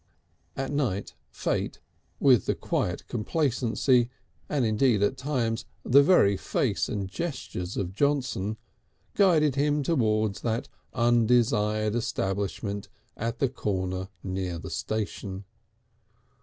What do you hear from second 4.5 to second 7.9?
indeed at times the very face and gestures